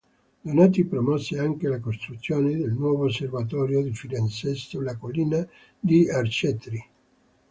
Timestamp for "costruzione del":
1.79-2.71